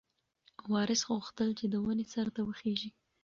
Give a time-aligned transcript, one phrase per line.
[0.73, 2.89] وارث غوښتل چې د ونې سر ته وخیژي.